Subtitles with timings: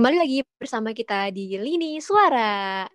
[0.00, 2.88] Kembali lagi bersama kita di Lini Suara.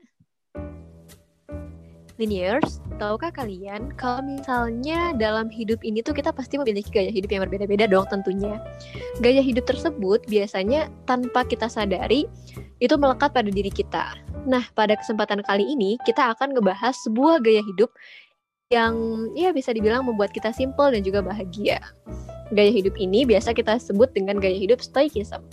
[2.17, 7.45] Liniers, tahukah kalian kalau misalnya dalam hidup ini tuh kita pasti memiliki gaya hidup yang
[7.45, 8.57] berbeda-beda dong tentunya.
[9.21, 12.25] Gaya hidup tersebut biasanya tanpa kita sadari
[12.81, 14.17] itu melekat pada diri kita.
[14.49, 17.93] Nah, pada kesempatan kali ini kita akan ngebahas sebuah gaya hidup
[18.73, 18.97] yang
[19.37, 21.77] ya bisa dibilang membuat kita simple dan juga bahagia.
[22.49, 25.45] Gaya hidup ini biasa kita sebut dengan gaya hidup stoicism.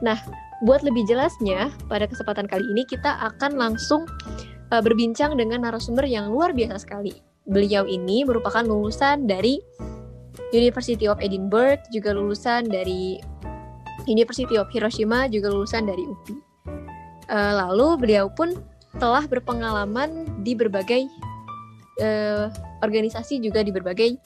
[0.00, 0.16] Nah,
[0.64, 4.08] buat lebih jelasnya, pada kesempatan kali ini kita akan langsung
[4.72, 7.12] uh, berbincang dengan narasumber yang luar biasa sekali.
[7.44, 9.60] Beliau ini merupakan lulusan dari
[10.56, 13.20] University of Edinburgh, juga lulusan dari
[14.08, 16.36] University of Hiroshima, juga lulusan dari UPI.
[17.28, 18.56] Uh, lalu beliau pun
[18.96, 21.04] telah berpengalaman di berbagai
[22.00, 22.48] uh,
[22.80, 24.16] organisasi juga di berbagai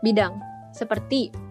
[0.00, 0.36] bidang
[0.72, 1.43] seperti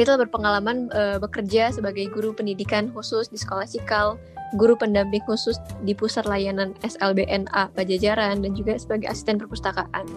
[0.00, 4.16] telah berpengalaman uh, bekerja sebagai guru pendidikan khusus di sekolah Cikal,
[4.56, 10.08] guru pendamping khusus di pusat layanan SLBNA Pajajaran dan juga sebagai asisten perpustakaan.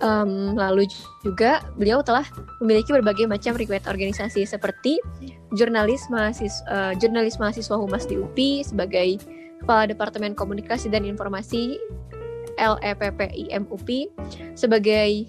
[0.00, 0.88] Um, lalu
[1.20, 2.24] juga beliau telah
[2.64, 4.96] memiliki berbagai macam riwayat organisasi seperti
[5.52, 9.20] jurnalis mahasiswa, uh, jurnalis mahasiswa humas di UPI sebagai
[9.60, 11.76] kepala departemen komunikasi dan informasi
[12.56, 14.08] LEPPIM UPI
[14.56, 15.28] sebagai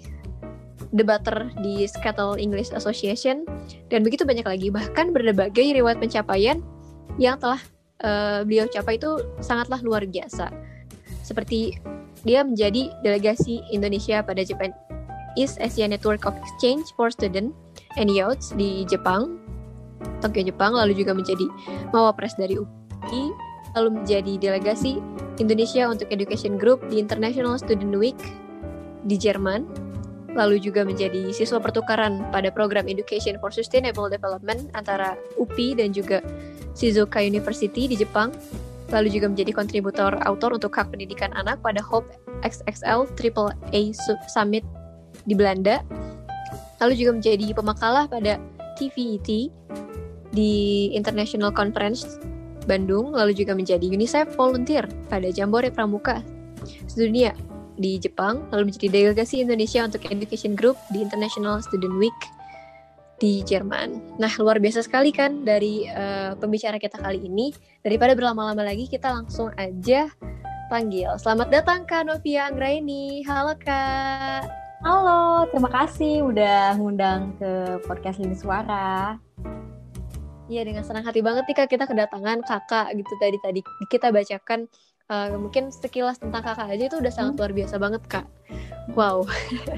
[0.92, 3.48] debater di Scuttle English Association.
[3.88, 6.60] Dan begitu banyak lagi bahkan berbagai riwayat pencapaian
[7.16, 7.60] yang telah
[8.04, 10.52] uh, beliau capai itu sangatlah luar biasa.
[11.24, 11.80] Seperti
[12.22, 14.70] dia menjadi delegasi Indonesia pada Japan
[15.34, 17.56] East Asia Network of Exchange for Student
[17.96, 19.40] and Youths di Jepang
[20.22, 21.46] Tokyo Jepang lalu juga menjadi
[21.90, 23.24] mawapres dari UPI
[23.78, 25.00] lalu menjadi delegasi
[25.40, 28.18] Indonesia untuk Education Group di International Student Week
[29.08, 29.66] di Jerman
[30.32, 36.24] lalu juga menjadi siswa pertukaran pada program Education for Sustainable Development antara UPI dan juga
[36.72, 38.32] Shizuoka University di Jepang,
[38.88, 42.08] lalu juga menjadi kontributor autor untuk hak pendidikan anak pada Hope
[42.44, 43.80] XXL Triple A
[44.28, 44.64] Summit
[45.28, 45.84] di Belanda,
[46.80, 48.40] lalu juga menjadi pemakalah pada
[48.80, 49.52] TVET
[50.32, 50.52] di
[50.96, 52.16] International Conference
[52.64, 56.24] Bandung, lalu juga menjadi UNICEF Volunteer pada Jambore Pramuka
[56.88, 57.34] sedunia
[57.76, 62.20] di Jepang, lalu menjadi delegasi Indonesia untuk Education Group di International Student Week
[63.22, 64.18] di Jerman.
[64.18, 67.54] Nah, luar biasa sekali kan dari uh, pembicara kita kali ini.
[67.80, 70.10] Daripada berlama-lama lagi, kita langsung aja
[70.66, 71.14] panggil.
[71.22, 73.22] Selamat datang Kak Novia Anggraini.
[73.22, 74.50] Halo Kak.
[74.82, 79.14] Halo, terima kasih udah ngundang ke podcast Lini Suara.
[80.50, 84.66] Iya, dengan senang hati banget nih Kak kita kedatangan kakak gitu tadi tadi kita bacakan
[85.12, 87.40] uh, mungkin sekilas tentang kakak aja itu udah sangat hmm.
[87.44, 88.26] luar biasa banget kak.
[88.98, 89.28] Wow.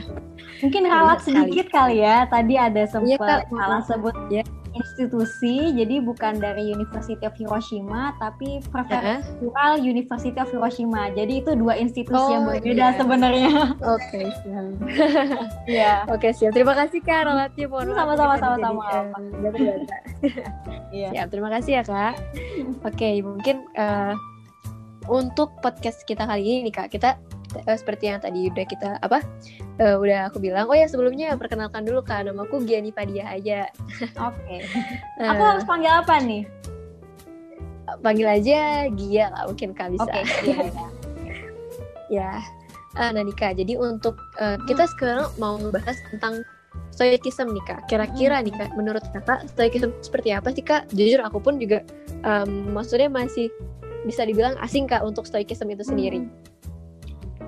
[0.65, 2.25] Mungkin ralat sedikit kali ya.
[2.31, 4.43] Tadi ada sempat ya, salah sebut ya.
[4.75, 9.79] institusi, jadi bukan dari University of Hiroshima, tapi Prefectural uh -huh.
[9.79, 11.15] University of Hiroshima.
[11.15, 12.99] Jadi itu dua institusi oh, yang berbeda yeah.
[12.99, 13.55] sebenarnya.
[13.95, 14.67] Oke, okay, siap.
[15.79, 16.03] ya.
[16.11, 16.51] Oke, okay, siap.
[16.59, 17.67] Terima kasih Kak Ralatnya.
[17.71, 18.85] Sama-sama sama-sama.
[20.91, 21.09] Iya.
[21.15, 22.15] Siap, terima kasih ya Kak.
[22.83, 24.19] Oke, okay, mungkin uh,
[25.09, 26.89] untuk podcast kita kali ini nih kak.
[26.93, 27.17] Kita
[27.67, 29.23] uh, seperti yang tadi udah kita apa
[29.81, 32.27] uh, udah aku bilang oh ya sebelumnya perkenalkan dulu kak.
[32.27, 33.69] Namaku Giani Padia aja.
[34.21, 34.39] Oke.
[34.45, 34.61] Okay.
[35.23, 36.43] uh, aku harus panggil apa nih?
[38.01, 40.09] Panggil aja Gia lah mungkin kak bisa.
[40.09, 40.89] Okay, iya, iya.
[42.09, 42.33] ya.
[42.95, 46.47] Uh, nah Nika jadi untuk uh, kita sekarang mau membahas tentang
[46.95, 47.81] stoikism nih kak.
[47.91, 50.87] Kira-kira nih kak menurut kakak stoikism seperti apa sih kak?
[50.95, 51.83] Jujur aku pun juga
[52.23, 53.51] um, maksudnya masih
[54.05, 56.21] bisa dibilang asing kak untuk stoikism itu sendiri?
[56.21, 56.33] Hmm.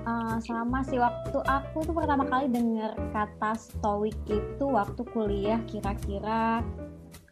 [0.07, 6.63] Uh, sama sih waktu aku tuh pertama kali dengar kata stoik itu waktu kuliah kira-kira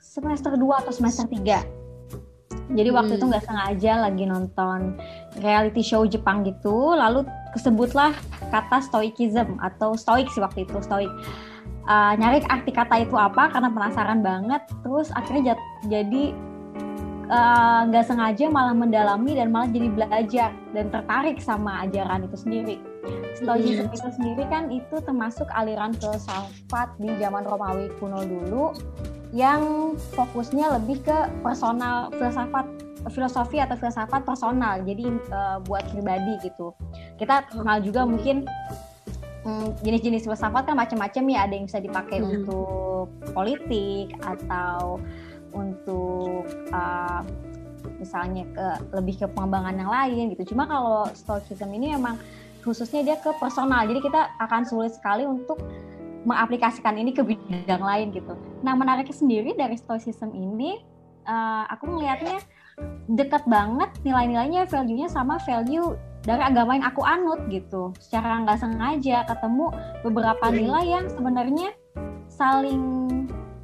[0.03, 2.99] semester 2 atau semester 3 jadi hmm.
[2.99, 4.99] waktu itu nggak sengaja lagi nonton
[5.39, 7.23] reality show Jepang gitu lalu
[7.55, 8.11] kesebutlah
[8.51, 11.11] kata stoikism atau stoik sih waktu itu stoik
[11.87, 15.55] uh, nyari arti kata itu apa karena penasaran banget terus akhirnya
[15.87, 16.53] jadi Eh,
[17.90, 22.76] nggak uh, sengaja malah mendalami dan malah jadi belajar dan tertarik sama ajaran itu sendiri.
[23.36, 28.72] Stoicism itu sendiri kan itu termasuk aliran filsafat di zaman Romawi kuno dulu
[29.34, 32.70] yang fokusnya lebih ke personal filsafat
[33.10, 36.72] filosofi atau filsafat personal jadi uh, buat pribadi gitu
[37.19, 38.46] kita kenal juga mungkin
[39.44, 42.31] hmm, jenis-jenis filsafat kan macam-macam ya ada yang bisa dipakai hmm.
[42.31, 45.02] untuk politik atau
[45.54, 46.13] untuk
[46.73, 47.23] uh,
[48.00, 50.55] misalnya ke lebih ke pengembangan yang lain gitu.
[50.55, 52.20] Cuma kalau stoicism ini memang
[52.64, 53.85] khususnya dia ke personal.
[53.85, 55.61] Jadi kita akan sulit sekali untuk
[56.25, 58.32] mengaplikasikan ini ke bidang lain gitu.
[58.64, 60.81] Nah, menariknya sendiri dari stoicism ini
[61.29, 62.41] uh, aku melihatnya
[63.06, 65.94] dekat banget nilai-nilainya value-nya sama value
[66.25, 69.70] dari agama yang aku anut gitu secara nggak sengaja ketemu
[70.02, 70.56] beberapa iya.
[70.56, 71.69] nilai yang sebenarnya
[72.26, 72.82] saling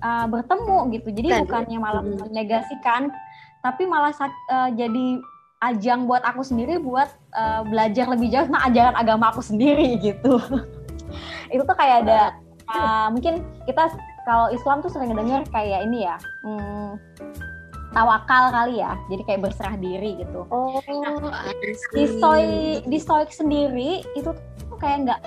[0.02, 1.08] uh, bertemu gitu.
[1.12, 1.41] Jadi kan.
[1.47, 3.12] bukannya malah menegasikan
[3.61, 5.20] tapi malah uh, jadi
[5.61, 10.41] ajang buat aku sendiri buat uh, belajar lebih jauh tentang ajaran agama aku sendiri gitu.
[11.52, 12.20] Itu tuh kayak ada
[12.73, 13.93] uh, mungkin kita
[14.25, 16.96] kalau Islam tuh sering dengar kayak ini ya hmm,
[17.93, 18.96] tawakal kali ya.
[19.12, 20.49] Jadi kayak berserah diri gitu.
[20.49, 21.53] Oh nah,
[21.93, 24.32] di stoik di stoik sendiri itu
[24.81, 25.21] kayak nggak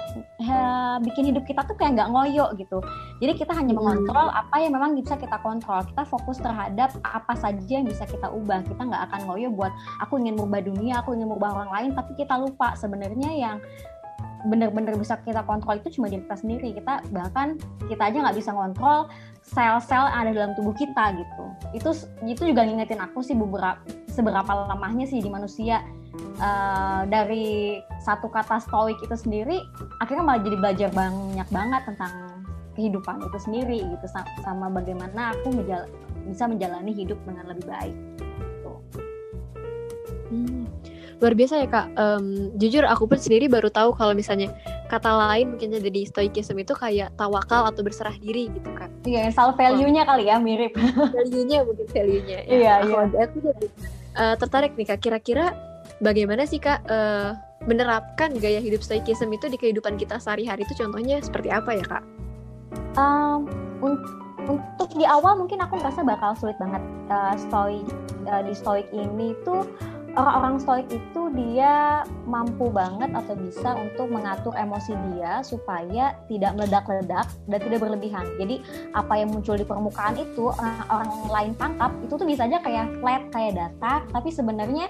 [1.05, 2.81] bikin hidup kita tuh kayak nggak ngoyo gitu.
[3.21, 3.79] Jadi kita hanya hmm.
[3.79, 5.85] mengontrol apa yang memang bisa kita kontrol.
[5.85, 8.65] Kita fokus terhadap apa saja yang bisa kita ubah.
[8.65, 9.71] Kita nggak akan ngoyo buat
[10.01, 13.57] aku ingin merubah dunia aku ingin merubah orang lain tapi kita lupa sebenarnya yang
[14.44, 16.69] benar-benar bisa kita kontrol itu cuma diri kita sendiri.
[16.75, 17.55] Kita bahkan
[17.88, 19.07] kita aja nggak bisa kontrol
[19.44, 21.44] sel-sel yang ada dalam tubuh kita gitu.
[21.71, 21.89] Itu
[22.27, 23.79] itu juga ngingetin aku sih beberapa
[24.11, 25.81] seberapa lemahnya sih di manusia
[26.39, 29.62] uh, dari satu kata stoik itu sendiri
[30.01, 32.13] akhirnya malah jadi belajar banyak banget tentang
[32.74, 34.06] kehidupan itu sendiri gitu
[34.42, 35.86] sama bagaimana aku menjala,
[36.25, 37.98] bisa menjalani hidup dengan lebih baik.
[41.21, 41.88] Luar biasa ya kak.
[41.95, 44.51] Um, jujur aku pun sendiri baru tahu kalau misalnya
[44.92, 48.92] kata lain mungkin ada di stoicism itu kayak tawakal atau berserah diri gitu kak.
[49.07, 50.07] Iya soal value-nya oh.
[50.12, 50.75] kali ya mirip.
[51.15, 52.39] Value-nya mungkin value-nya.
[52.44, 52.51] Ya.
[52.51, 52.74] iya.
[52.83, 53.68] iya aku jadi
[54.19, 55.00] uh, tertarik nih kak.
[55.00, 55.56] Kira-kira
[56.00, 61.24] bagaimana sih kak uh, menerapkan gaya hidup stoicism itu di kehidupan kita sehari-hari itu contohnya
[61.24, 62.03] seperti apa ya kak
[63.00, 63.47] um,
[64.47, 67.88] untuk di awal mungkin aku merasa bakal sulit banget uh, stoik
[68.27, 69.63] uh, di stoik ini tuh
[70.13, 77.25] orang-orang stoik itu dia mampu banget atau bisa untuk mengatur emosi dia supaya tidak meledak-ledak
[77.50, 78.25] dan tidak berlebihan.
[78.38, 78.62] Jadi
[78.94, 82.94] apa yang muncul di permukaan itu orang, orang lain tangkap itu tuh bisa aja kayak
[83.01, 84.86] flat kayak data, tapi sebenarnya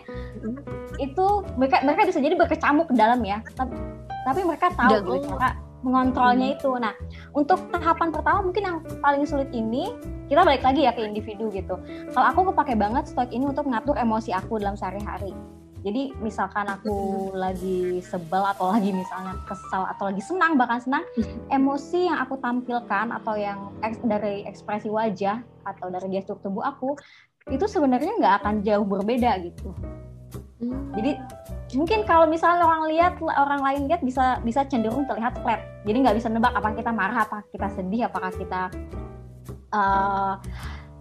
[1.02, 1.26] itu
[1.58, 3.40] mereka mereka bisa jadi berkecamuk ke dalam ya.
[3.54, 3.74] Tapi,
[4.24, 6.56] tapi mereka tahu gitu, cara mengontrolnya hmm.
[6.58, 6.72] itu.
[6.80, 6.94] Nah,
[7.36, 9.92] untuk tahapan pertama mungkin yang paling sulit ini
[10.32, 11.78] kita balik lagi ya ke individu gitu.
[12.16, 15.36] Kalau aku kepake banget stok ini untuk mengatur emosi aku dalam sehari-hari.
[15.84, 17.36] Jadi misalkan aku hmm.
[17.36, 21.52] lagi sebel atau lagi misalnya kesal atau lagi senang bahkan senang, hmm.
[21.52, 26.96] emosi yang aku tampilkan atau yang eks, dari ekspresi wajah atau dari gestur tubuh aku
[27.52, 29.76] itu sebenarnya nggak akan jauh berbeda gitu.
[30.94, 31.12] Jadi
[31.74, 35.62] mungkin kalau misalnya orang lihat orang lain lihat bisa bisa cenderung terlihat flat.
[35.84, 38.72] Jadi nggak bisa nebak apa kita marah, apa kita sedih, apakah kita
[39.74, 40.40] uh,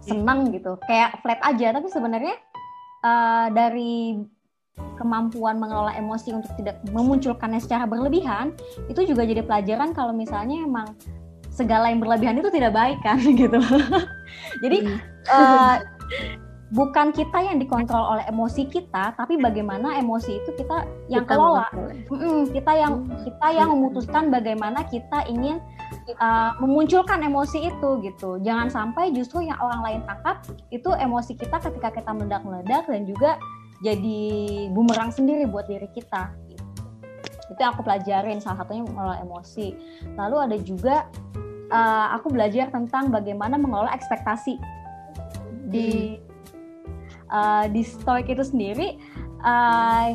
[0.03, 0.75] senang gitu.
[0.85, 1.75] Kayak flat aja.
[1.77, 2.35] Tapi sebenarnya
[3.05, 4.19] uh, dari
[4.97, 8.57] kemampuan mengelola emosi untuk tidak memunculkannya secara berlebihan
[8.89, 10.97] itu juga jadi pelajaran kalau misalnya emang
[11.53, 13.61] segala yang berlebihan itu tidak baik kan gitu.
[14.65, 14.77] jadi
[15.29, 15.77] uh,
[16.73, 21.69] bukan kita yang dikontrol oleh emosi kita, tapi bagaimana emosi itu kita yang kita kelola.
[22.09, 25.61] Mm kita yang kita yang memutuskan bagaimana kita ingin
[26.17, 28.41] uh, memunculkan emosi itu gitu.
[28.41, 30.41] Jangan sampai justru yang orang lain tangkap
[30.73, 33.37] itu emosi kita ketika kita meledak-meledak dan juga
[33.85, 34.21] jadi
[34.73, 36.33] bumerang sendiri buat diri kita.
[36.49, 36.65] Gitu.
[37.53, 39.77] Itu yang aku pelajarin salah satunya mengelola emosi.
[40.17, 40.95] Lalu ada juga
[41.69, 44.57] uh, aku belajar tentang bagaimana mengelola ekspektasi
[45.69, 46.32] di hmm
[47.33, 49.01] uh, di stoik itu sendiri
[49.41, 50.13] uh,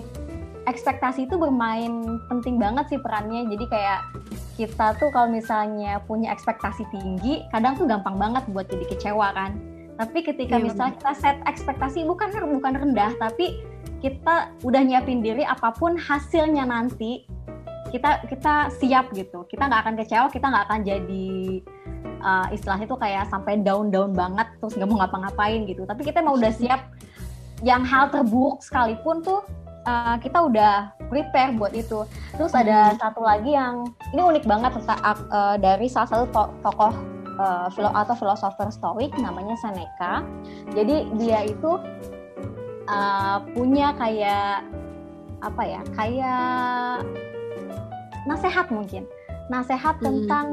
[0.69, 3.49] ekspektasi itu bermain penting banget sih perannya.
[3.49, 4.01] Jadi kayak
[4.61, 9.57] kita tuh kalau misalnya punya ekspektasi tinggi kadang tuh gampang banget buat jadi kecewa kan.
[9.99, 13.65] Tapi ketika yeah, misalnya kita set ekspektasi bukan bukan rendah tapi
[13.99, 17.27] kita udah nyiapin diri apa pun hasilnya nanti
[17.89, 19.49] kita kita siap gitu.
[19.49, 21.29] Kita nggak akan kecewa kita nggak akan jadi
[22.21, 25.89] uh, istilahnya tuh kayak sampai down down banget terus nggak mau ngapa-ngapain gitu.
[25.89, 26.93] Tapi kita mau udah siap
[27.67, 29.43] yang hal terburuk sekalipun tuh
[29.89, 30.75] uh, kita udah
[31.09, 32.05] prepare buat itu.
[32.37, 32.99] Terus ada hmm.
[33.01, 35.01] satu lagi yang ini unik banget tentang
[35.33, 36.93] uh, dari salah satu to tokoh
[37.41, 40.23] uh, filo atau filosofer Stoik namanya Seneca.
[40.77, 41.81] Jadi dia itu
[42.87, 44.69] uh, punya kayak
[45.43, 45.81] apa ya?
[45.97, 47.07] Kayak
[48.29, 49.09] nasehat mungkin.
[49.49, 50.05] Nasehat hmm.
[50.05, 50.47] tentang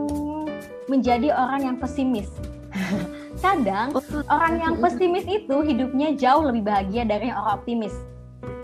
[0.87, 2.31] menjadi orang yang pesimis.
[3.39, 3.95] kadang
[4.31, 7.95] orang yang pesimis itu hidupnya jauh lebih bahagia dari orang optimis.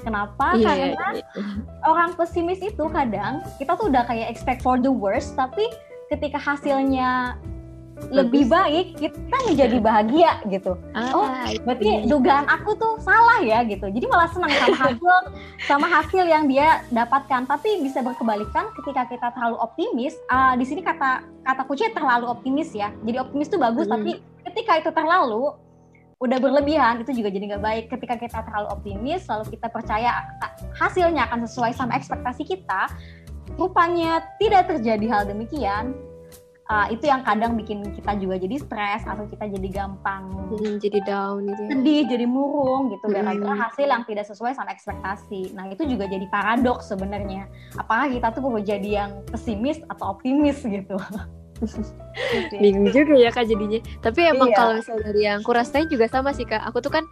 [0.01, 0.57] Kenapa?
[0.57, 1.85] Yeah, Karena yeah, yeah.
[1.85, 5.69] orang pesimis itu kadang kita tuh udah kayak expect for the worst, tapi
[6.09, 7.37] ketika hasilnya
[8.09, 10.73] lebih baik kita menjadi bahagia gitu.
[10.97, 11.27] Ah, oh,
[11.61, 13.85] berarti dugaan aku tuh salah ya gitu.
[13.93, 15.15] Jadi malah senang sama hasil
[15.69, 17.45] sama hasil yang dia dapatkan.
[17.45, 20.17] Tapi bisa berkebalikan ketika kita terlalu optimis.
[20.33, 22.89] Uh, di sini kata kata kunci terlalu optimis ya.
[23.05, 23.93] Jadi optimis tuh bagus, hmm.
[23.93, 24.11] tapi
[24.47, 25.53] ketika itu terlalu
[26.21, 27.85] udah berlebihan itu juga jadi nggak baik.
[27.89, 30.21] Ketika kita terlalu optimis lalu kita percaya
[30.77, 32.89] hasilnya akan sesuai sama ekspektasi kita
[33.57, 35.97] rupanya tidak terjadi hal demikian
[36.71, 40.99] uh, itu yang kadang bikin kita juga jadi stres atau kita jadi gampang hmm, jadi
[41.03, 41.69] down gitu ya.
[41.73, 43.05] sedih jadi murung gitu.
[43.11, 43.63] Gara-gara hmm.
[43.67, 45.51] hasil yang tidak sesuai sama ekspektasi.
[45.57, 47.49] Nah itu juga jadi paradoks sebenarnya.
[47.75, 50.95] Apakah kita tuh perlu jadi yang pesimis atau optimis gitu
[52.57, 53.79] bingung juga ya kak jadinya.
[54.01, 54.57] Tapi emang iya.
[54.57, 56.61] kalau misalnya dari yang aku rasain juga sama sih kak.
[56.69, 57.03] Aku tuh kan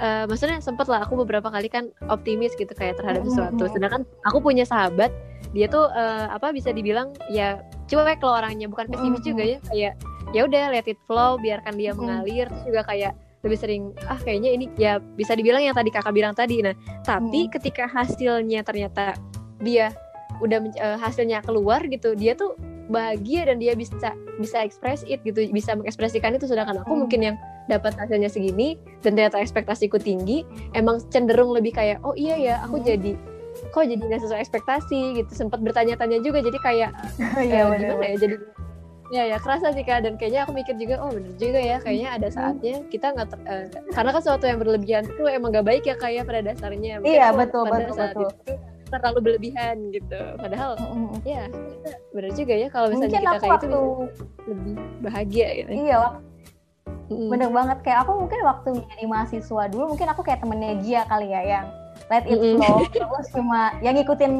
[0.00, 3.66] uh, maksudnya sempet lah aku beberapa kali kan optimis gitu kayak terhadap sesuatu.
[3.70, 5.10] Sedangkan aku punya sahabat
[5.54, 7.60] dia tuh uh, apa bisa dibilang ya
[7.90, 8.70] cuek kalau orangnya.
[8.70, 9.92] Bukan pesimis juga ya kayak
[10.34, 12.46] ya udah let it flow biarkan dia mengalir.
[12.50, 13.12] Terus juga kayak
[13.44, 16.62] lebih sering ah kayaknya ini ya bisa dibilang yang tadi kakak bilang tadi.
[16.62, 19.14] Nah tapi ketika hasilnya ternyata
[19.62, 19.94] dia
[20.36, 22.52] udah uh, hasilnya keluar gitu dia tuh
[22.88, 26.46] bahagia dan dia bisa bisa express it gitu bisa mengekspresikan itu.
[26.46, 27.00] Sedangkan aku hmm.
[27.06, 30.46] mungkin yang dapat hasilnya segini dan ternyata ekspektasiku tinggi
[30.78, 32.86] emang cenderung lebih kayak oh iya ya aku hmm.
[32.86, 33.12] jadi
[33.72, 35.00] kok jadi nggak sesuai ekspektasi?
[35.22, 35.32] gitu.
[35.32, 36.90] Sempat bertanya-tanya juga jadi kayak
[37.50, 38.36] ya, eh, gimana ya jadi
[39.06, 40.04] ya ya kerasa sih kak.
[40.04, 42.36] Dan kayaknya aku mikir juga oh bener juga ya kayaknya ada hmm.
[42.36, 43.66] saatnya kita nggak uh,
[43.96, 47.02] karena kan sesuatu yang berlebihan itu emang gak baik ya kayak pada dasarnya.
[47.02, 48.30] Mungkin iya betul pada betul saat betul.
[48.30, 48.52] itu,
[48.90, 50.20] terlalu berlebihan gitu.
[50.38, 51.18] Padahal mm-hmm.
[51.26, 51.44] ya
[52.14, 53.66] benar juga ya kalau misalnya mungkin kita kayak waktu...
[53.66, 53.82] itu
[54.46, 55.70] lebih bahagia gitu.
[55.74, 57.28] Iya mm-hmm.
[57.30, 57.78] bener banget.
[57.82, 61.66] Kayak aku mungkin waktu menjadi mahasiswa dulu mungkin aku kayak temennya Gia kali ya yang
[62.08, 62.78] let it flow.
[62.82, 62.92] Mm-hmm.
[62.94, 64.32] terus cuma yang ngikutin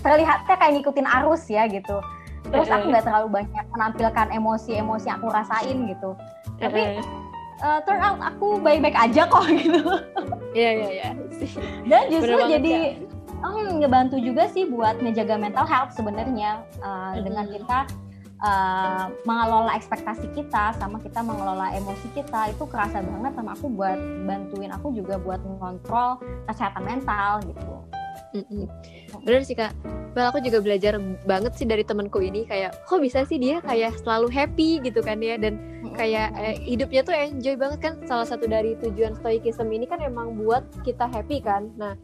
[0.00, 1.98] terlihatnya kayak ngikutin arus ya gitu.
[2.48, 6.10] Terus aku nggak terlalu banyak menampilkan emosi-emosi yang aku rasain gitu.
[6.56, 7.02] Tapi
[7.60, 9.82] uh, turn out aku baik-baik aja kok gitu.
[10.56, 11.10] Iya iya iya.
[11.84, 12.74] Dan justru jadi
[13.42, 17.24] um, ngebantu juga sih buat ngejaga mental health sebenarnya uh, hmm.
[17.24, 17.78] dengan kita
[18.42, 23.98] uh, mengelola ekspektasi kita sama kita mengelola emosi kita itu kerasa banget sama aku buat
[24.26, 26.18] bantuin aku juga buat mengontrol
[26.50, 27.74] kesehatan mental gitu.
[28.36, 28.68] Mm-mm.
[29.24, 29.72] Bener sih kak.
[30.12, 33.96] Well aku juga belajar banget sih dari temanku ini kayak kok bisa sih dia kayak
[34.02, 35.56] selalu happy gitu kan ya dan
[35.94, 40.36] kayak eh, hidupnya tuh enjoy banget kan salah satu dari tujuan stoikism ini kan emang
[40.36, 41.70] buat kita happy kan.
[41.78, 41.94] Nah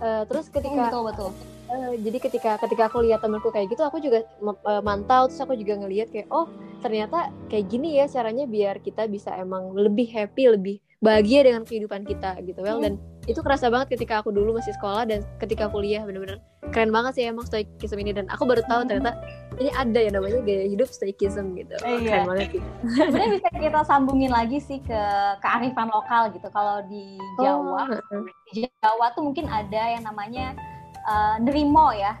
[0.00, 1.30] uh, terus ketika betul betul.
[1.70, 5.54] uh, jadi ketika ketika aku lihat temanku kayak gitu aku juga uh, mantau terus aku
[5.54, 6.48] juga ngelihat kayak oh
[6.80, 12.04] ternyata kayak gini ya caranya biar kita bisa emang lebih happy lebih bahagia dengan kehidupan
[12.04, 12.60] kita gitu.
[12.60, 16.42] Well dan itu kerasa banget ketika aku dulu masih sekolah dan ketika kuliah bener-bener.
[16.74, 18.10] Keren banget sih emang stoikism ini.
[18.10, 19.14] Dan aku baru tahu ternyata
[19.62, 21.78] ini ada yang namanya gaya hidup stoikism gitu.
[21.86, 22.62] Eh, keren banget sih.
[22.98, 25.00] Sebenarnya bisa kita sambungin lagi sih ke
[25.38, 26.50] kearifan lokal gitu.
[26.50, 28.26] Kalau di Jawa oh.
[28.50, 30.58] di Jawa tuh mungkin ada yang namanya
[31.06, 32.18] uh, nerimo ya.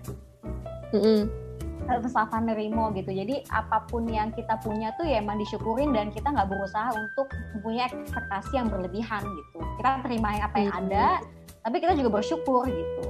[0.94, 1.49] Mm -hmm
[1.98, 3.10] filsafat nerimo gitu.
[3.10, 7.26] Jadi apa pun yang kita punya tuh ya emang disyukurin dan kita nggak berusaha untuk
[7.58, 9.58] mempunyai ekspektasi yang berlebihan gitu.
[9.82, 10.82] Kita terima apa yang hmm.
[10.86, 11.06] ada,
[11.66, 13.02] tapi kita juga bersyukur gitu.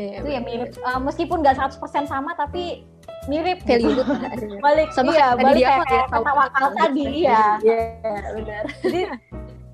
[0.00, 2.88] Ya, itu ya mirip uh, meskipun nggak 100% sama tapi
[3.28, 4.00] mirip gitu.
[4.64, 7.60] balik sama iya, balik kayak, kayak kata wakal tadi iya.
[7.60, 7.80] Iya,
[8.32, 8.64] benar.
[8.80, 9.00] Jadi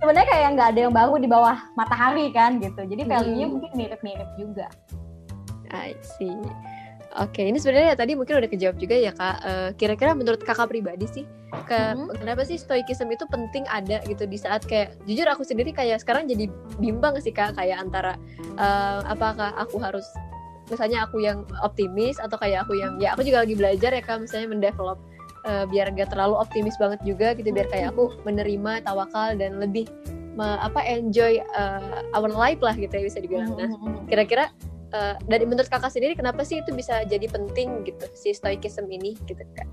[0.02, 2.82] sebenarnya kayak nggak ada yang baru di bawah matahari kan gitu.
[2.82, 3.52] Jadi value-nya hmm.
[3.54, 4.66] mungkin mirip-mirip juga.
[5.70, 6.34] I see.
[7.16, 9.36] Oke, ini sebenarnya tadi mungkin udah kejawab juga ya kak.
[9.40, 11.24] Uh, kira-kira menurut kakak pribadi sih,
[11.64, 12.12] ke hmm.
[12.20, 16.28] kenapa sih stoikism itu penting ada gitu di saat kayak jujur aku sendiri kayak sekarang
[16.28, 18.20] jadi bimbang sih kak kayak antara
[18.60, 20.04] uh, apakah aku harus
[20.68, 24.26] misalnya aku yang optimis atau kayak aku yang ya aku juga lagi belajar ya kak
[24.26, 24.98] misalnya mendevelop
[25.46, 29.86] uh, biar gak terlalu optimis banget juga gitu biar kayak aku menerima tawakal dan lebih
[30.36, 33.56] me, apa enjoy uh, our life lah gitu ya bisa dibilang.
[33.56, 33.72] Nah,
[34.04, 34.52] kira-kira
[34.96, 39.12] uh, dari menurut kakak sendiri kenapa sih itu bisa jadi penting gitu si stoikism ini
[39.28, 39.68] gitu kan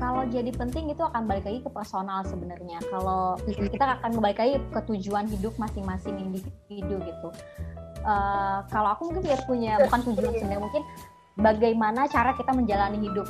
[0.00, 2.80] kalau jadi penting itu akan balik lagi ke personal sebenarnya.
[2.88, 7.28] Kalau kita akan kembali lagi ke tujuan hidup masing-masing individu gitu.
[8.00, 10.82] Uh, kalau aku mungkin biar punya bukan tujuan sebenarnya mungkin
[11.36, 13.28] bagaimana cara kita menjalani hidup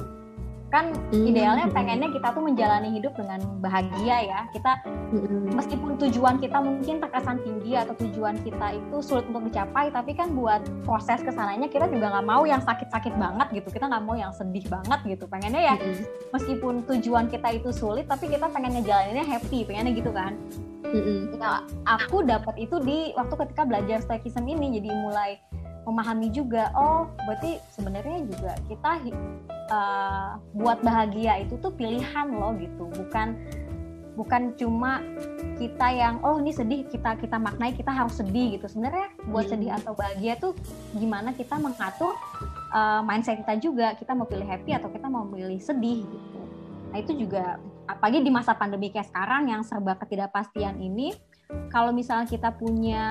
[0.70, 1.26] kan hmm.
[1.26, 5.50] idealnya pengennya kita tuh menjalani hidup dengan bahagia ya kita hmm.
[5.58, 10.30] meskipun tujuan kita mungkin terkesan tinggi atau tujuan kita itu sulit untuk dicapai tapi kan
[10.30, 14.14] buat proses ke sananya kita juga nggak mau yang sakit-sakit banget gitu kita nggak mau
[14.14, 16.02] yang sedih banget gitu pengennya ya hmm.
[16.30, 20.38] meskipun tujuan kita itu sulit tapi kita pengen ngejalaninnya happy pengennya gitu kan
[20.86, 21.34] hmm.
[21.34, 25.42] nah aku dapat itu di waktu ketika belajar stoikism ini jadi mulai
[25.90, 28.90] memahami juga oh berarti sebenarnya juga kita
[29.74, 32.86] uh, buat bahagia itu tuh pilihan loh gitu.
[32.94, 33.34] Bukan
[34.14, 35.02] bukan cuma
[35.56, 38.70] kita yang oh ini sedih kita kita maknai kita harus sedih gitu.
[38.70, 39.52] Sebenarnya buat hmm.
[39.52, 40.54] sedih atau bahagia tuh
[40.94, 42.14] gimana kita mengatur
[42.70, 43.98] uh, mindset kita juga.
[43.98, 46.40] Kita mau pilih happy atau kita mau pilih sedih gitu.
[46.90, 47.58] Nah itu juga
[47.90, 51.10] apalagi di masa pandemi kayak sekarang yang serba ketidakpastian ini
[51.70, 53.06] kalau misalnya kita punya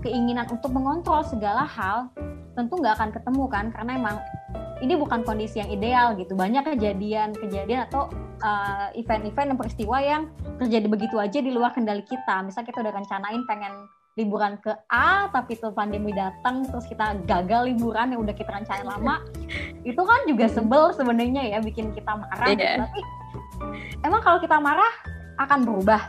[0.00, 2.10] keinginan untuk mengontrol segala hal
[2.58, 4.16] tentu nggak akan ketemu kan karena emang
[4.80, 8.08] ini bukan kondisi yang ideal gitu banyak kejadian-kejadian atau
[8.40, 10.22] uh, event-event dan peristiwa yang
[10.56, 13.72] terjadi begitu aja di luar kendali kita misal kita udah rencanain pengen
[14.18, 18.88] liburan ke A tapi tuh pandemi datang terus kita gagal liburan yang udah kita rencanain
[18.88, 19.22] lama
[19.90, 22.58] itu kan juga sebel sebenarnya ya bikin kita marah yeah.
[22.58, 22.72] gitu.
[22.84, 23.00] tapi
[24.02, 24.92] emang kalau kita marah
[25.40, 26.02] akan berubah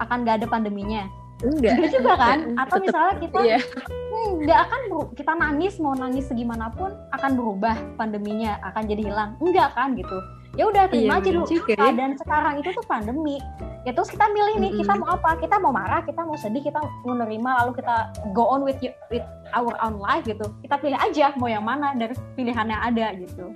[0.00, 1.04] akan gak ada pandeminya
[1.44, 1.74] enggak.
[1.78, 2.38] Enggak juga kan?
[2.58, 3.62] Atau Tetep, misalnya kita yeah.
[4.10, 4.80] hmm, nggak akan
[5.14, 9.30] kita nangis mau nangis segimanapun akan berubah pandeminya akan jadi hilang.
[9.38, 10.18] Enggak kan gitu.
[10.56, 11.46] Ya udah terima iya, aja dulu.
[11.46, 13.38] juga, dan sekarang itu tuh pandemi.
[13.86, 14.80] Ya terus kita milih nih mm-hmm.
[14.82, 15.30] kita mau apa?
[15.38, 17.96] Kita mau marah kita mau sedih kita mau menerima lalu kita
[18.34, 18.80] go on with
[19.12, 19.22] with
[19.54, 20.42] our own life gitu.
[20.64, 23.54] Kita pilih aja mau yang mana dari pilihan yang ada gitu.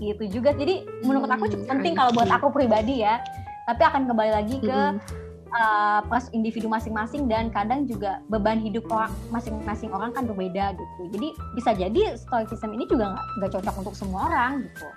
[0.00, 0.56] Gitu juga.
[0.56, 3.20] Jadi menurut aku cukup penting kalau buat aku pribadi ya.
[3.68, 8.88] Tapi akan kembali lagi ke mm-hmm uh, pas individu masing-masing dan kadang juga beban hidup
[8.92, 11.02] orang masing-masing orang kan berbeda gitu.
[11.14, 14.88] Jadi bisa jadi stoicism ini juga nggak cocok untuk semua orang gitu.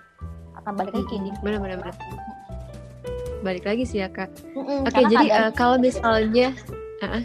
[0.59, 1.41] Akan balik lagi ke individu.
[1.43, 1.95] Benar-benar.
[3.41, 4.29] Balik lagi sih ya kak.
[4.53, 6.53] Mm-mm, Oke jadi uh, kalau misalnya
[7.01, 7.23] uh,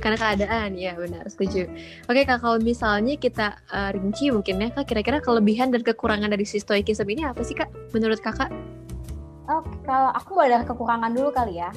[0.00, 1.68] karena keadaan ya benar setuju.
[2.08, 6.48] Oke kak kalau misalnya kita uh, rinci mungkin ya kak kira-kira kelebihan dan kekurangan dari
[6.48, 8.48] si stoicism ini apa sih kak menurut kakak?
[9.50, 11.68] Oh, kalau aku dari kekurangan dulu kali ya.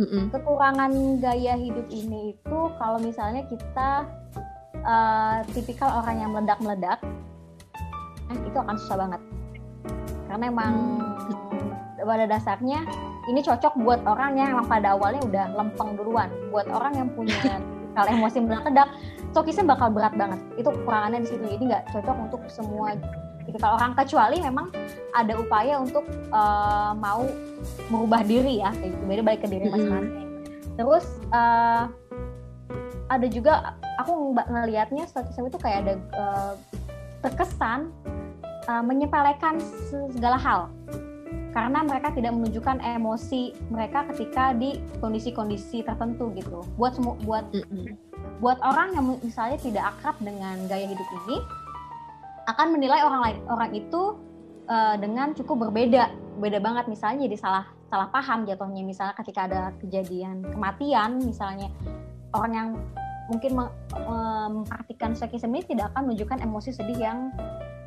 [0.00, 0.32] Mm-mm.
[0.32, 4.08] Kekurangan gaya hidup ini itu kalau misalnya kita
[4.80, 7.04] uh, tipikal orang yang meledak-meledak,
[8.32, 9.20] eh, itu akan susah banget.
[10.24, 10.72] Karena emang
[11.28, 12.00] mm.
[12.00, 12.80] pada dasarnya
[13.28, 16.32] ini cocok buat orang yang emang pada awalnya udah lempeng duluan.
[16.48, 17.60] Buat orang yang punya
[17.96, 18.88] kalau emosi meledak-ledak,
[19.36, 20.40] stokisnya bakal berat banget.
[20.56, 21.44] Itu kekurangannya di situ.
[21.44, 22.96] Jadi nggak cocok untuk semua
[23.50, 24.70] tipikal orang kecuali memang
[25.10, 27.26] ada upaya untuk uh, mau
[27.90, 29.04] merubah diri ya kayak gitu.
[29.10, 30.06] Beda balik ke diri masing-masing.
[30.06, 30.28] Mm-hmm.
[30.78, 31.04] terus
[31.34, 31.90] uh,
[33.10, 36.54] ada juga aku ngelihatnya stoicism itu kayak ada uh,
[37.26, 37.90] terkesan
[38.70, 39.58] uh, menyepelekan
[39.90, 40.60] segala hal.
[41.50, 46.62] Karena mereka tidak menunjukkan emosi mereka ketika di kondisi-kondisi tertentu gitu.
[46.78, 47.98] Buat buat mm-hmm.
[48.38, 51.42] buat orang yang misalnya tidak akrab dengan gaya hidup ini
[52.56, 54.02] akan menilai orang lain orang itu
[54.70, 56.10] uh, dengan cukup berbeda.
[56.40, 58.82] Beda banget misalnya jadi salah salah paham jatuhnya.
[58.86, 61.68] Misalnya ketika ada kejadian kematian misalnya
[62.32, 62.68] orang yang
[63.30, 67.30] mungkin memperhatikan stoikisme ini tidak akan menunjukkan emosi sedih yang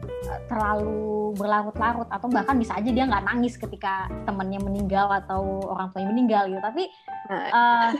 [0.07, 5.91] eh, terlalu berlarut-larut atau bahkan bisa aja dia nggak nangis ketika temannya meninggal atau orang
[5.91, 6.61] tuanya meninggal gitu.
[6.63, 6.83] Tapi
[7.31, 7.91] uh,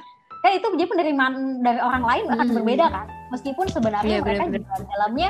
[0.44, 2.56] kan itu jadi penerimaan dari orang lain akan hmm.
[2.60, 3.08] berbeda kan.
[3.32, 5.30] Meskipun sebenarnya ya, mereka juga dalamnya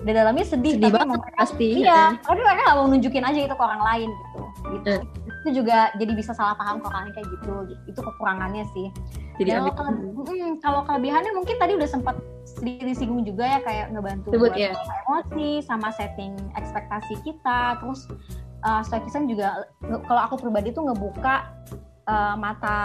[0.00, 3.54] di dalamnya sedih, sedih tapi banget, pasti iya tapi mereka nggak mau nunjukin aja itu
[3.54, 4.40] ke orang lain gitu.
[4.72, 7.54] Gitu uh itu juga jadi bisa salah paham kok kalian kayak gitu.
[7.88, 8.92] Itu kekurangannya sih.
[9.40, 13.86] Jadi kalau, kele hmm, kalau kelebihannya mungkin tadi udah sempat sedikit disinggung juga ya kayak
[13.96, 14.76] ngebantu Sebut, buat ya.
[14.76, 17.80] emosi sama setting ekspektasi kita.
[17.80, 18.04] Terus
[18.68, 21.48] uh, stoicism juga kalau aku pribadi tuh ngebuka
[22.04, 22.76] uh, mata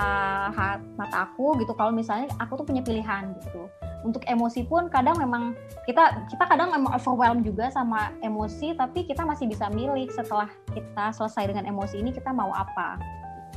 [0.56, 1.76] hat, mata aku gitu.
[1.76, 3.68] Kalau misalnya aku tuh punya pilihan gitu
[4.04, 5.56] untuk emosi pun kadang memang
[5.88, 11.14] kita kita kadang memang overwhelmed juga sama emosi tapi kita masih bisa milih setelah kita
[11.16, 13.00] selesai dengan emosi ini kita mau apa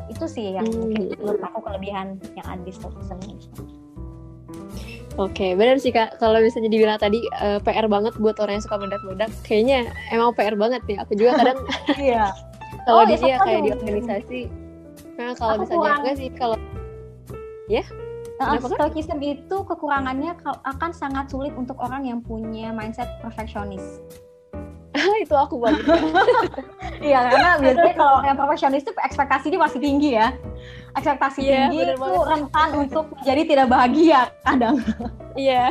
[0.06, 0.78] itu sih yang hmm.
[0.78, 3.36] mungkin menurut aku kelebihan yang ada di stoicism ini.
[5.18, 6.14] Oke, okay, benar sih kak.
[6.22, 9.30] Kalau bisa jadi bilang tadi uh, eh, PR banget buat orang yang suka meledak-meledak.
[9.42, 10.96] Kayaknya emang PR banget nih.
[11.02, 11.58] Aku juga kadang.
[11.98, 12.30] iya.
[12.86, 14.40] kalau oh, dia ya, kayak di organisasi.
[15.18, 16.56] Nah kalau misalnya enggak sih kalau
[17.66, 17.82] ya.
[18.38, 23.98] Stoicism itu kekurangannya akan sangat sulit untuk orang yang punya mindset perfeksionis.
[25.24, 25.84] itu aku banget.
[26.98, 30.34] Iya, karena biasanya kalau yang perfeksionis itu ekspektasi dia masih tinggi ya.
[30.98, 32.26] Ekspektasi yeah, tinggi itu banget.
[32.26, 34.82] rentan untuk jadi tidak bahagia kadang.
[35.38, 35.70] Iya.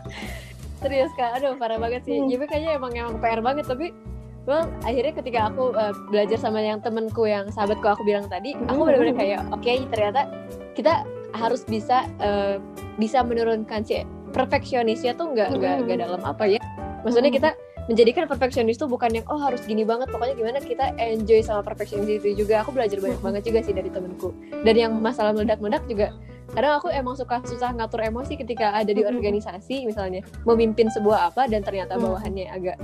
[0.82, 2.18] Serius kak, aduh parah banget sih.
[2.18, 2.26] Hmm.
[2.26, 3.94] Jadi kayaknya emang emang PR banget tapi
[4.42, 8.90] well akhirnya ketika aku uh, belajar sama yang temenku yang sahabatku aku bilang tadi, aku
[8.90, 10.26] benar-benar kayak oke okay, ternyata
[10.74, 12.58] kita harus bisa uh,
[12.96, 16.60] bisa menurunkan si perfeksionisnya tuh nggak nggak nggak dalam apa ya.
[17.02, 17.50] Maksudnya kita
[17.88, 22.22] menjadikan perfeksionis tuh bukan yang oh harus gini banget pokoknya gimana kita enjoy sama perfeksionis
[22.22, 22.62] itu juga.
[22.62, 24.30] Aku belajar banyak banget juga sih dari temenku
[24.62, 26.14] dan yang masalah meledak-meledak juga
[26.50, 31.46] kadang aku emang suka susah ngatur emosi ketika ada di organisasi misalnya memimpin sebuah apa
[31.46, 32.76] dan ternyata bawahannya agak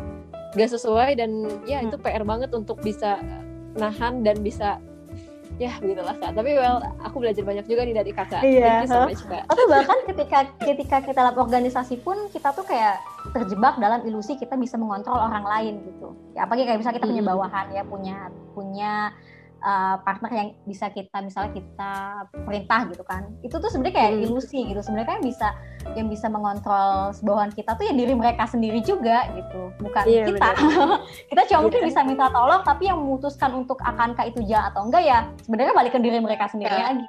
[0.54, 3.18] gak sesuai dan ya itu PR banget untuk bisa
[3.76, 4.78] nahan dan bisa
[5.57, 6.33] ya begitulah kak.
[6.37, 8.42] Tapi well aku belajar banyak juga nih dari kakak.
[8.45, 8.85] Iya.
[8.85, 9.09] So
[9.49, 13.01] atau bahkan ketika ketika kita dalam organisasi pun kita tuh kayak
[13.33, 16.12] terjebak dalam ilusi kita bisa mengontrol orang lain gitu.
[16.37, 18.16] Ya apalagi kayak misalnya kita punya bawahan ya punya
[18.53, 18.92] punya
[19.62, 21.92] uh, partner yang bisa kita misalnya kita
[22.45, 24.25] perintah gitu kan itu tuh sebenarnya kayak hmm.
[24.29, 25.49] ilusi gitu sebenarnya kan bisa
[25.95, 30.49] yang bisa mengontrol bawahan kita tuh ya diri mereka sendiri juga gitu bukan iya, kita
[31.31, 31.88] kita cuma mungkin iya.
[31.88, 35.92] bisa minta tolong tapi yang memutuskan untuk akankah itu ja atau enggak ya sebenarnya balik
[35.95, 36.92] ke diri mereka sendiri yeah.
[36.92, 37.07] lagi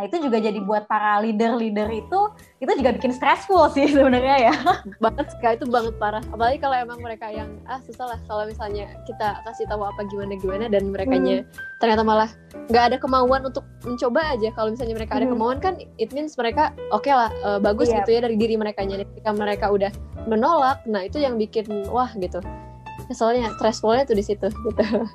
[0.00, 2.20] Nah itu juga jadi buat para leader-leader itu
[2.60, 4.54] itu juga bikin stressful sih sebenarnya ya.
[5.00, 6.20] Banget sekali itu banget parah.
[6.28, 10.36] Apalagi kalau emang mereka yang ah susah lah kalau misalnya kita kasih tahu apa gimana
[10.36, 11.48] gimana dan mereka hmm.
[11.80, 12.28] ternyata malah
[12.68, 14.52] nggak ada kemauan untuk mencoba aja.
[14.52, 15.20] Kalau misalnya mereka hmm.
[15.24, 18.04] ada kemauan kan it means mereka oke okay lah uh, bagus yeah.
[18.04, 19.00] gitu ya dari diri mereka nya.
[19.00, 19.88] Ketika mereka udah
[20.28, 22.44] menolak, nah itu yang bikin wah gitu.
[23.16, 24.84] Soalnya stressfulnya tuh di situ gitu.
[25.00, 25.08] oke,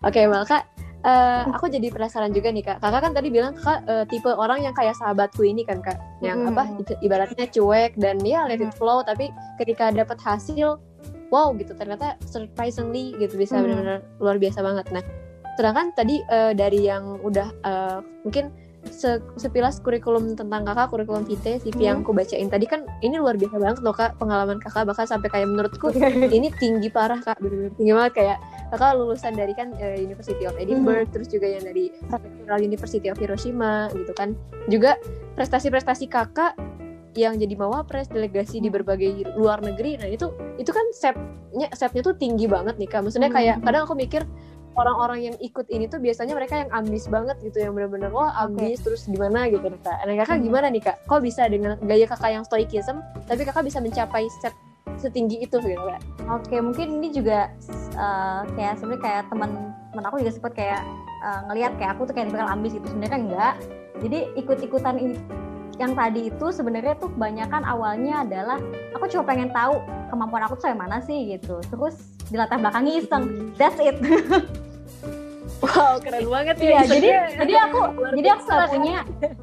[0.00, 0.64] okay, Malka
[1.06, 2.82] uh, aku jadi penasaran juga nih kak.
[2.82, 6.42] Kakak kan tadi bilang kakak uh, tipe orang yang kayak sahabatku ini kan kak, yang
[6.44, 6.50] mm.
[6.52, 6.66] apa
[7.00, 9.06] ibaratnya cuek dan ya let it flow.
[9.06, 9.30] Tapi
[9.62, 10.76] ketika dapat hasil,
[11.30, 13.62] wow gitu ternyata surprisingly gitu bisa mm.
[13.62, 14.86] benar-benar luar biasa banget.
[14.90, 15.02] Nah,
[15.54, 18.50] sedangkan tadi uh, dari yang udah uh, mungkin
[18.90, 21.82] se sepilas kurikulum tentang kakak kurikulum VT CV hmm.
[21.82, 25.26] yang aku bacain tadi kan ini luar biasa banget loh kak pengalaman kakak bahkan sampai
[25.26, 25.90] kayak menurutku
[26.38, 28.38] ini tinggi parah kak bener-bener tinggi banget kayak
[28.70, 31.14] kakak lulusan dari kan uh, University of Edinburgh hmm.
[31.14, 34.34] terus juga yang dari Federal University of Hiroshima gitu kan
[34.66, 34.98] juga
[35.38, 36.58] prestasi-prestasi kakak
[37.16, 38.76] yang jadi mawapres delegasi di hmm.
[38.80, 43.32] berbagai luar negeri nah itu itu kan setnya setnya tuh tinggi banget nih kak maksudnya
[43.32, 43.64] kayak hmm.
[43.64, 44.22] kadang aku mikir
[44.76, 48.76] orang-orang yang ikut ini tuh biasanya mereka yang ambis banget gitu yang bener-bener wah ambis
[48.78, 48.84] okay.
[48.84, 49.96] terus gimana gitu nih kak.
[50.04, 50.44] Nah kakak hmm.
[50.44, 50.96] gimana nih kak?
[51.08, 54.52] Kok bisa dengan gaya kakak yang stoikism tapi kakak bisa mencapai set
[54.94, 56.00] setinggi itu gitu kak?
[56.30, 57.50] Oke mungkin ini juga
[57.98, 59.50] uh, kayak sebenarnya kayak teman
[59.92, 60.82] teman aku juga sempat kayak
[61.26, 63.54] uh, ngelihat kayak aku tuh kayak bakal ambis itu sebenarnya kan enggak.
[63.96, 65.16] Jadi ikut-ikutan ini
[65.76, 68.58] yang tadi itu sebenarnya tuh kebanyakan awalnya adalah
[68.96, 69.76] aku cuma pengen tahu
[70.08, 72.00] kemampuan aku tuh yang mana sih gitu terus
[72.32, 73.96] di latar belakangnya iseng that's it
[75.56, 76.68] Wow, keren banget ya.
[76.68, 77.08] Iya, jadi
[77.40, 77.80] jadi aku
[78.12, 78.96] jadi aku nggak punya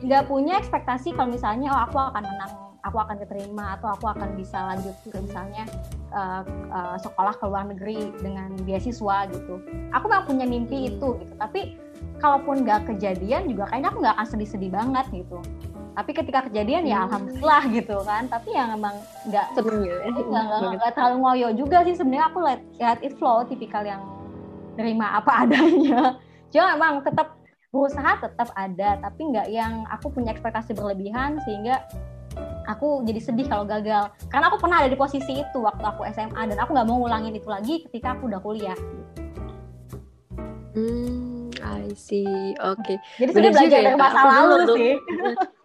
[0.06, 2.52] nggak punya ekspektasi kalau misalnya oh aku akan menang,
[2.84, 5.64] aku akan diterima atau aku akan bisa lanjut ke misalnya
[6.12, 9.64] uh, uh, sekolah ke luar negeri dengan beasiswa gitu.
[9.96, 11.34] Aku memang punya mimpi itu gitu.
[11.40, 11.80] Tapi
[12.20, 15.40] kalaupun nggak kejadian juga kayaknya aku nggak akan sedih-sedih banget gitu.
[15.94, 17.06] Tapi ketika kejadian ya hmm.
[17.08, 18.24] alhamdulillah gitu kan.
[18.28, 18.96] Tapi yang emang
[19.32, 20.76] nggak ya.
[20.76, 24.04] nggak terlalu ngoyo juga sih sebenarnya aku let, let it flow tipikal yang
[24.78, 26.18] nerima apa adanya
[26.54, 27.38] cuma emang tetap
[27.74, 31.82] berusaha tetap ada tapi nggak yang aku punya ekspektasi berlebihan sehingga
[32.68, 36.52] aku jadi sedih kalau gagal karena aku pernah ada di posisi itu waktu aku SMA
[36.52, 38.78] dan aku nggak mau ngulangin itu lagi ketika aku udah kuliah
[40.74, 42.26] Hmm, I see.
[42.58, 42.82] Oke.
[42.82, 42.98] Okay.
[43.22, 44.94] Jadi sudah belajar dari masa lalu sih.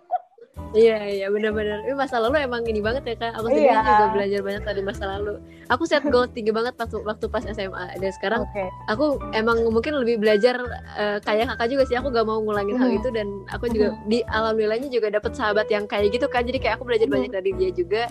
[0.77, 1.81] Iya iya benar-benar.
[1.89, 3.33] Ini masa lalu emang ini banget ya kak.
[3.41, 3.81] Aku sendiri iya.
[3.81, 5.35] juga belajar banyak dari masa lalu.
[5.73, 8.69] Aku set goal tinggi banget pas waktu pas SMA dan sekarang okay.
[8.89, 10.61] aku emang mungkin lebih belajar
[10.97, 11.97] uh, kayak kakak juga sih.
[11.97, 12.83] Aku gak mau ngulangin mm.
[12.85, 13.99] hal itu dan aku juga mm.
[14.13, 16.45] di alhamdulillahnya juga dapet sahabat yang kayak gitu kan.
[16.45, 17.15] Jadi kayak aku belajar mm.
[17.17, 18.03] banyak dari dia juga.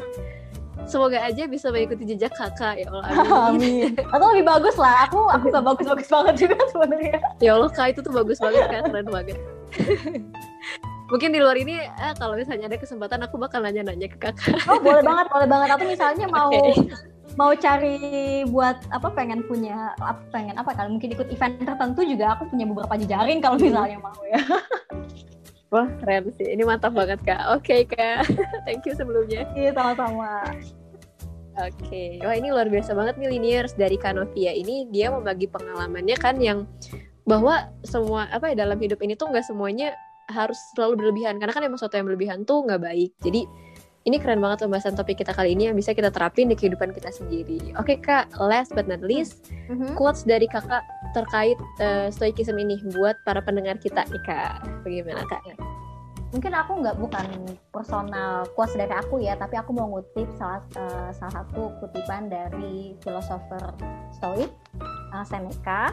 [0.87, 3.05] Semoga aja bisa mengikuti jejak kakak ya Allah
[3.51, 3.91] amin.
[3.99, 4.07] amin.
[4.07, 5.05] Atau lebih bagus lah.
[5.05, 7.17] Aku aku gak bagus-bagus banget juga sebenarnya.
[7.37, 9.37] Ya Allah kak itu tuh bagus banget kan keren banget
[11.07, 14.79] mungkin di luar ini eh, kalau misalnya ada kesempatan aku bakal nanya-nanya ke kakak oh
[14.79, 16.75] boleh banget boleh banget aku misalnya mau okay.
[17.39, 17.97] mau cari
[18.51, 22.67] buat apa pengen punya apa pengen apa kalau mungkin ikut event tertentu juga aku punya
[22.67, 24.41] beberapa jejaring kalau misalnya mau ya
[25.67, 27.43] Wah keren sih, ini mantap banget kak.
[27.51, 28.23] Oke okay, kak,
[28.63, 29.43] thank you sebelumnya.
[29.51, 30.55] Iya sama-sama.
[31.59, 32.09] Oke, okay.
[32.23, 36.63] wah ini luar biasa banget nih Liniers dari Kanovia ini dia membagi pengalamannya kan yang
[37.27, 39.91] bahwa semua apa ya dalam hidup ini tuh nggak semuanya
[40.27, 43.47] harus selalu berlebihan karena kan emang sesuatu yang berlebihan tuh nggak baik jadi
[44.07, 47.11] ini keren banget pembahasan topik kita kali ini yang bisa kita terapin di kehidupan kita
[47.11, 47.75] sendiri.
[47.75, 49.99] Oke kak, last but not least, mm-hmm.
[49.99, 50.79] quotes dari kakak
[51.11, 54.63] terkait uh, stoikism ini buat para pendengar kita nih kak.
[54.87, 55.43] Bagaimana kak?
[56.31, 57.27] Mungkin aku nggak bukan
[57.75, 62.95] personal quotes dari aku ya, tapi aku mau ngutip salah uh, salah satu kutipan dari
[63.03, 63.75] filosofer
[64.15, 64.51] Stoik
[65.11, 65.91] uh, Seneca.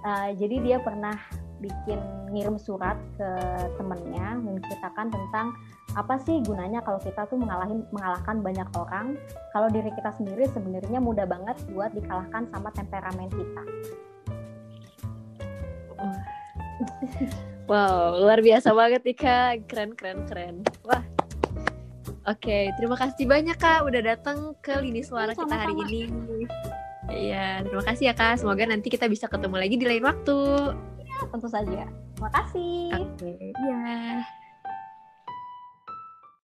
[0.00, 1.16] Uh, jadi dia pernah
[1.60, 2.00] bikin
[2.32, 3.30] ngirim surat ke
[3.76, 5.52] temennya menceritakan tentang
[5.92, 9.18] apa sih gunanya kalau kita tuh mengalahin mengalahkan banyak orang
[9.52, 13.62] kalau diri kita sendiri sebenarnya mudah banget buat dikalahkan sama temperamen kita.
[17.70, 20.54] Wow, luar biasa banget nih kak, keren keren keren.
[20.82, 21.04] Wah,
[22.26, 26.10] oke, okay, terima kasih banyak kak udah datang ke lini suara kita hari ini.
[27.10, 28.42] Iya, terima kasih ya kak.
[28.42, 30.38] Semoga nanti kita bisa ketemu lagi di lain waktu
[31.28, 31.84] tentu saja.
[32.16, 32.96] Terima kasih.
[32.96, 33.36] Oke.
[33.36, 33.52] Okay.
[33.52, 34.39] Iya.